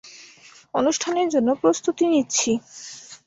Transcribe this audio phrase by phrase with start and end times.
[0.73, 2.51] অনুষ্ঠানের জন্য প্রস্তুতি নিচ্ছি।